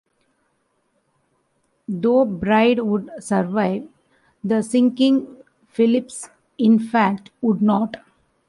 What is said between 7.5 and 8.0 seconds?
not.